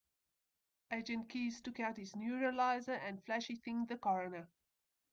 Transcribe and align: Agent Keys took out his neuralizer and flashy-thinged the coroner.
Agent 0.91 1.29
Keys 1.29 1.61
took 1.61 1.79
out 1.79 1.95
his 1.97 2.13
neuralizer 2.15 2.99
and 3.07 3.23
flashy-thinged 3.23 3.87
the 3.87 3.97
coroner. 3.99 4.49